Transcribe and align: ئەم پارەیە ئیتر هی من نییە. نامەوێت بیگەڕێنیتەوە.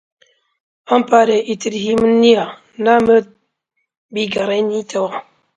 ئەم 0.89 1.01
پارەیە 1.09 1.43
ئیتر 1.49 1.73
هی 1.83 1.93
من 1.99 2.13
نییە. 2.23 2.45
نامەوێت 2.85 3.27
بیگەڕێنیتەوە. 4.13 5.11